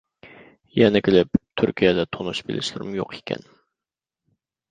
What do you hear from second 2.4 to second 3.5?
بىلىشلىرىمۇ يوق ئىكەن.